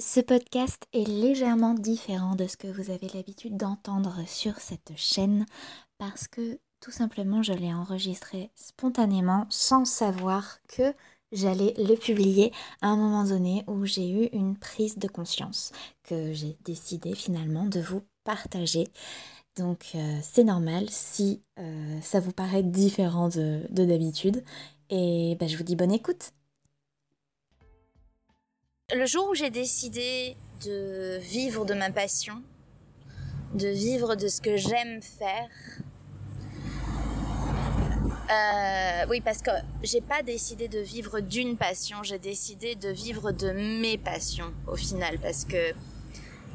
Ce 0.00 0.20
podcast 0.20 0.86
est 0.92 1.08
légèrement 1.08 1.74
différent 1.74 2.36
de 2.36 2.46
ce 2.46 2.56
que 2.56 2.68
vous 2.68 2.92
avez 2.92 3.08
l'habitude 3.14 3.56
d'entendre 3.56 4.22
sur 4.28 4.60
cette 4.60 4.92
chaîne 4.94 5.44
parce 5.98 6.28
que 6.28 6.60
tout 6.80 6.92
simplement 6.92 7.42
je 7.42 7.52
l'ai 7.52 7.74
enregistré 7.74 8.52
spontanément 8.54 9.46
sans 9.50 9.84
savoir 9.84 10.60
que 10.68 10.94
j'allais 11.32 11.74
le 11.78 11.96
publier 11.96 12.52
à 12.80 12.90
un 12.90 12.96
moment 12.96 13.24
donné 13.24 13.64
où 13.66 13.86
j'ai 13.86 14.08
eu 14.08 14.28
une 14.32 14.56
prise 14.56 14.98
de 14.98 15.08
conscience 15.08 15.72
que 16.04 16.32
j'ai 16.32 16.56
décidé 16.64 17.16
finalement 17.16 17.64
de 17.64 17.80
vous 17.80 18.02
partager. 18.22 18.86
Donc 19.56 19.96
euh, 19.96 20.18
c'est 20.22 20.44
normal 20.44 20.86
si 20.90 21.42
euh, 21.58 22.00
ça 22.02 22.20
vous 22.20 22.30
paraît 22.32 22.62
différent 22.62 23.28
de 23.30 23.66
d'habitude. 23.68 24.44
Et 24.90 25.36
bah, 25.40 25.48
je 25.48 25.56
vous 25.56 25.64
dis 25.64 25.74
bonne 25.74 25.92
écoute. 25.92 26.30
Le 28.94 29.04
jour 29.04 29.28
où 29.28 29.34
j'ai 29.34 29.50
décidé 29.50 30.34
de 30.64 31.18
vivre 31.18 31.66
de 31.66 31.74
ma 31.74 31.90
passion, 31.90 32.42
de 33.52 33.68
vivre 33.68 34.14
de 34.14 34.28
ce 34.28 34.40
que 34.40 34.56
j'aime 34.56 35.02
faire, 35.02 35.50
euh, 38.30 39.06
oui, 39.10 39.20
parce 39.20 39.42
que 39.42 39.50
j'ai 39.82 40.00
pas 40.00 40.22
décidé 40.22 40.68
de 40.68 40.78
vivre 40.78 41.20
d'une 41.20 41.58
passion, 41.58 42.02
j'ai 42.02 42.18
décidé 42.18 42.76
de 42.76 42.88
vivre 42.88 43.30
de 43.30 43.50
mes 43.50 43.98
passions 43.98 44.54
au 44.66 44.76
final, 44.76 45.18
parce 45.18 45.44
que 45.44 45.74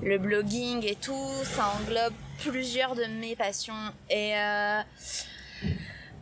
le 0.02 0.18
blogging 0.18 0.84
et 0.88 0.96
tout, 0.96 1.30
ça 1.44 1.72
englobe 1.80 2.16
plusieurs 2.40 2.96
de 2.96 3.06
mes 3.06 3.36
passions. 3.36 3.94
Et 4.10 4.36
euh, 4.36 4.82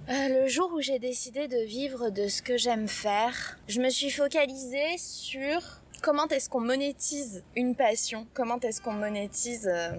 euh, 0.10 0.42
le 0.42 0.50
jour 0.50 0.74
où 0.74 0.82
j'ai 0.82 1.00
décidé 1.00 1.48
de 1.48 1.66
vivre 1.66 2.10
de 2.10 2.28
ce 2.28 2.42
que 2.42 2.58
j'aime 2.58 2.90
faire, 2.90 3.58
je 3.70 3.80
me 3.80 3.90
suis 3.90 4.12
focalisée 4.12 4.98
sur 4.98 5.81
comment 6.02 6.28
est-ce 6.28 6.50
qu'on 6.50 6.62
monétise 6.62 7.44
une 7.56 7.76
passion? 7.76 8.28
Comment 8.34 8.60
est-ce 8.60 8.82
qu'on 8.82 8.94
monétise 8.94 9.68
euh, 9.72 9.92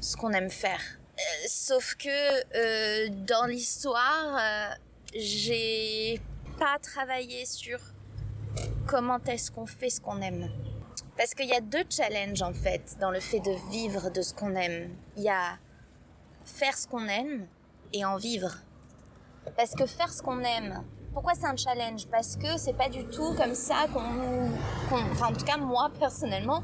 ce 0.00 0.16
qu'on 0.16 0.30
aime 0.32 0.50
faire? 0.50 0.80
Euh, 1.18 1.22
Sauf 1.48 1.94
que 1.96 2.08
euh, 2.08 3.08
dans 3.26 3.46
l'histoire, 3.46 4.38
j'ai 5.14 6.20
pas 6.58 6.78
travaillé 6.78 7.46
sur 7.46 7.80
comment 8.86 9.18
est-ce 9.26 9.50
qu'on 9.50 9.66
fait 9.66 9.90
ce 9.90 10.00
qu'on 10.00 10.20
aime. 10.20 10.50
Parce 11.16 11.34
qu'il 11.34 11.48
y 11.48 11.54
a 11.54 11.60
deux 11.60 11.84
challenges 11.88 12.42
en 12.42 12.52
fait 12.52 12.96
dans 13.00 13.10
le 13.10 13.20
fait 13.20 13.40
de 13.40 13.70
vivre 13.70 14.10
de 14.10 14.22
ce 14.22 14.32
qu'on 14.34 14.54
aime. 14.54 14.90
Il 15.16 15.22
y 15.22 15.28
a 15.28 15.58
faire 16.44 16.76
ce 16.76 16.86
qu'on 16.86 17.06
aime 17.06 17.46
et 17.92 18.04
en 18.04 18.16
vivre. 18.16 18.58
Parce 19.56 19.74
que 19.74 19.86
faire 19.86 20.12
ce 20.12 20.22
qu'on 20.22 20.40
aime, 20.40 20.84
pourquoi 21.12 21.32
c'est 21.34 21.46
un 21.46 21.56
challenge? 21.56 22.06
Parce 22.10 22.36
que 22.36 22.56
c'est 22.56 22.72
pas 22.72 22.88
du 22.88 23.04
tout 23.06 23.34
comme 23.36 23.54
ça 23.54 23.86
qu'on, 23.92 24.50
enfin 25.12 25.28
en 25.28 25.32
tout 25.32 25.44
cas 25.44 25.56
moi 25.56 25.90
personnellement, 25.98 26.62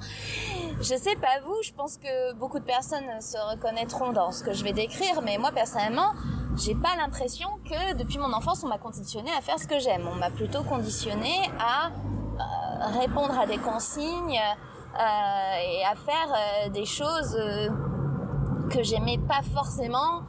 je 0.81 0.95
sais 0.95 1.17
pas 1.17 1.41
vous, 1.45 1.57
je 1.65 1.73
pense 1.73 1.97
que 1.99 2.33
beaucoup 2.35 2.59
de 2.59 2.65
personnes 2.65 3.21
se 3.21 3.39
reconnaîtront 3.51 4.13
dans 4.13 4.33
ce 4.33 4.43
que 4.45 4.53
je 4.53 4.65
vais 4.65 4.73
décrire, 4.73 5.23
mais 5.23 5.39
moi 5.39 5.51
personnellement, 5.53 6.13
j'ai 6.57 6.75
pas 6.75 6.97
l'impression 6.97 7.49
que 7.65 7.95
depuis 7.95 8.19
mon 8.19 8.33
enfance 8.33 8.63
on 8.65 8.69
m'a 8.69 8.79
conditionné 8.79 9.31
à 9.37 9.41
faire 9.41 9.59
ce 9.59 9.67
que 9.67 9.79
j'aime. 9.79 10.09
On 10.11 10.15
m'a 10.15 10.31
plutôt 10.31 10.62
conditionné 10.62 11.35
à 11.59 11.89
euh, 11.89 12.99
répondre 13.01 13.39
à 13.39 13.47
des 13.47 13.59
consignes 13.59 14.39
euh, 14.39 14.99
et 14.99 15.85
à 15.85 15.95
faire 15.95 16.35
euh, 16.35 16.69
des 16.69 16.85
choses 16.85 17.37
que 18.71 18.83
j'aimais 18.83 19.19
pas 19.19 19.43
forcément. 19.55 20.23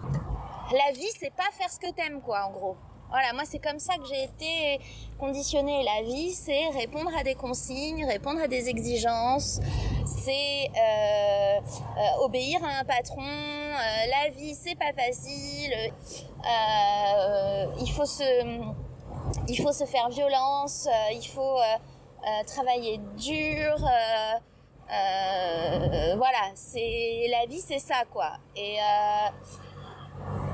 La 0.71 0.91
vie, 0.91 1.09
c'est 1.17 1.33
pas 1.35 1.49
faire 1.57 1.69
ce 1.69 1.79
que 1.79 1.93
t'aimes, 1.93 2.21
quoi, 2.21 2.45
en 2.45 2.51
gros. 2.51 2.75
Voilà, 3.09 3.31
moi 3.33 3.43
c'est 3.45 3.59
comme 3.59 3.79
ça 3.79 3.95
que 3.95 4.05
j'ai 4.05 4.23
été 4.23 4.83
conditionnée. 5.17 5.83
La 5.83 6.03
vie, 6.03 6.33
c'est 6.33 6.67
répondre 6.69 7.11
à 7.17 7.23
des 7.23 7.35
consignes, 7.35 8.05
répondre 8.05 8.41
à 8.41 8.47
des 8.47 8.67
exigences, 8.67 9.61
c'est 10.05 10.69
euh, 10.75 11.59
euh, 11.59 12.25
obéir 12.25 12.59
à 12.63 12.79
un 12.79 12.83
patron. 12.83 13.21
Euh, 13.21 14.11
la 14.11 14.29
vie, 14.29 14.53
c'est 14.55 14.75
pas 14.75 14.91
facile. 14.93 15.73
il 17.79 17.91
faut 17.91 18.05
se, 18.05 18.73
il 19.47 19.57
faut 19.57 19.71
se 19.71 19.85
faire 19.85 20.09
violence. 20.09 20.87
il 21.13 21.27
faut 21.27 21.59
travailler 22.45 22.99
dur. 23.15 23.77
voilà, 26.17 26.51
c'est 26.55 27.27
la 27.29 27.45
vie, 27.47 27.61
c'est 27.61 27.79
ça 27.79 28.03
quoi. 28.11 28.33
Et 28.55 28.77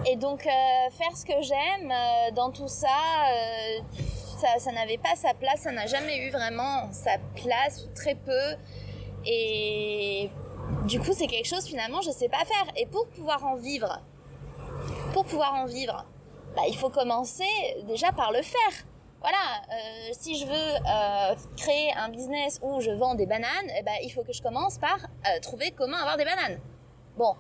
et 0.05 0.15
donc 0.15 0.45
euh, 0.45 0.89
faire 0.91 1.15
ce 1.15 1.25
que 1.25 1.41
j'aime 1.41 1.91
euh, 1.91 2.31
dans 2.31 2.51
tout 2.51 2.67
ça, 2.67 2.87
euh, 2.87 3.79
ça, 4.39 4.59
ça 4.59 4.71
n'avait 4.71 4.97
pas 4.97 5.15
sa 5.15 5.33
place, 5.33 5.61
ça 5.61 5.71
n'a 5.71 5.87
jamais 5.87 6.27
eu 6.27 6.31
vraiment 6.31 6.91
sa 6.91 7.17
place, 7.35 7.87
très 7.95 8.15
peu. 8.15 8.55
Et 9.25 10.29
du 10.85 10.99
coup, 10.99 11.13
c'est 11.13 11.27
quelque 11.27 11.47
chose 11.47 11.65
finalement 11.65 12.01
je 12.01 12.11
sais 12.11 12.29
pas 12.29 12.43
faire. 12.45 12.65
Et 12.75 12.85
pour 12.85 13.07
pouvoir 13.09 13.45
en 13.45 13.55
vivre, 13.55 14.01
pour 15.13 15.25
pouvoir 15.25 15.53
en 15.55 15.65
vivre, 15.65 16.05
bah, 16.55 16.63
il 16.67 16.75
faut 16.75 16.89
commencer 16.89 17.47
déjà 17.87 18.11
par 18.11 18.31
le 18.31 18.41
faire. 18.41 18.85
Voilà, 19.21 19.61
si 20.19 20.37
je 20.37 20.45
veux 20.45 21.55
créer 21.55 21.93
un 21.95 22.09
business 22.09 22.59
où 22.61 22.81
je 22.81 22.91
vends 22.91 23.15
des 23.15 23.25
bananes, 23.25 23.69
eh 23.79 23.81
ben, 23.81 23.93
il 24.03 24.09
faut 24.09 24.21
que 24.21 24.33
je 24.33 24.41
commence 24.41 24.77
par 24.77 24.97
trouver 25.41 25.71
comment 25.71 25.95
avoir 25.95 26.17
des 26.17 26.25
bananes. 26.25 26.59
Bon, 27.15 27.33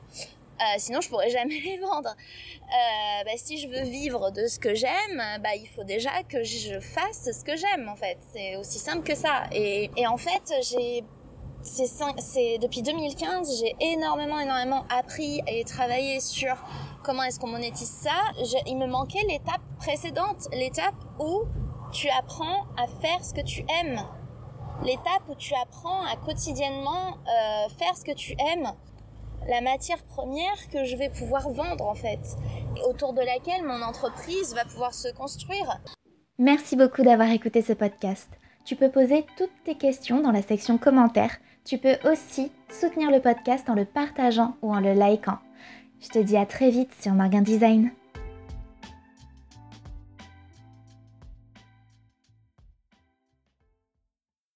euh, 0.63 0.75
sinon, 0.77 1.01
je 1.01 1.09
pourrais 1.09 1.29
jamais 1.29 1.59
les 1.65 1.77
vendre. 1.77 2.09
Euh, 2.09 3.23
bah, 3.25 3.31
si 3.35 3.57
je 3.57 3.67
veux 3.67 3.83
vivre 3.83 4.31
de 4.31 4.47
ce 4.47 4.59
que 4.59 4.73
j'aime, 4.73 5.21
bah, 5.41 5.55
il 5.55 5.67
faut 5.75 5.83
déjà 5.83 6.23
que 6.23 6.43
je 6.43 6.79
fasse 6.79 7.29
ce 7.31 7.43
que 7.43 7.55
j'aime, 7.55 7.89
en 7.89 7.95
fait. 7.95 8.17
C'est 8.33 8.55
aussi 8.55 8.79
simple 8.79 9.03
que 9.03 9.15
ça. 9.15 9.43
Et, 9.51 9.89
en 10.07 10.17
fait, 10.17 10.53
j'ai 10.69 11.03
c'est 11.65 12.57
depuis 12.57 12.81
2015, 12.81 13.61
j'ai 13.61 13.73
énormément, 13.79 14.37
énormément 14.37 14.83
appris 14.89 15.41
et 15.47 15.63
travaillé 15.63 16.19
sur 16.19 16.57
comment 17.05 17.23
est-ce 17.23 17.39
qu'on 17.39 17.47
monétise 17.47 17.89
ça. 17.89 18.11
il 18.65 18.77
me 18.77 18.85
manquait 18.85 19.23
l'étape 19.29 19.61
précédente, 19.79 20.49
l'étape 20.51 20.95
où 21.19 21.43
tu 21.93 22.09
apprends 22.09 22.65
à 22.75 22.85
faire 23.01 23.23
ce 23.23 23.33
que 23.33 23.39
tu 23.39 23.61
aimes. 23.79 24.01
L'étape 24.83 25.29
où 25.29 25.35
tu 25.35 25.53
apprends 25.55 26.03
à 26.03 26.17
quotidiennement 26.17 27.17
euh, 27.27 27.69
faire 27.77 27.95
ce 27.95 28.03
que 28.03 28.11
tu 28.11 28.33
aimes 28.33 28.73
la 29.47 29.61
matière 29.61 30.03
première 30.03 30.67
que 30.71 30.85
je 30.85 30.95
vais 30.95 31.09
pouvoir 31.09 31.49
vendre 31.49 31.85
en 31.85 31.95
fait, 31.95 32.19
autour 32.87 33.13
de 33.13 33.21
laquelle 33.21 33.63
mon 33.63 33.81
entreprise 33.81 34.53
va 34.53 34.65
pouvoir 34.65 34.93
se 34.93 35.09
construire. 35.13 35.79
Merci 36.39 36.75
beaucoup 36.75 37.03
d'avoir 37.03 37.29
écouté 37.29 37.61
ce 37.61 37.73
podcast. 37.73 38.29
Tu 38.65 38.75
peux 38.75 38.89
poser 38.89 39.25
toutes 39.37 39.51
tes 39.65 39.75
questions 39.75 40.21
dans 40.21 40.31
la 40.31 40.41
section 40.41 40.77
commentaires. 40.77 41.37
Tu 41.65 41.77
peux 41.77 41.97
aussi 42.09 42.51
soutenir 42.69 43.11
le 43.11 43.21
podcast 43.21 43.69
en 43.69 43.75
le 43.75 43.85
partageant 43.85 44.55
ou 44.61 44.73
en 44.73 44.79
le 44.79 44.93
likant. 44.93 45.39
Je 46.01 46.09
te 46.09 46.19
dis 46.19 46.37
à 46.37 46.45
très 46.45 46.69
vite 46.69 46.91
sur 46.99 47.13
Margin 47.13 47.41
Design. 47.41 47.91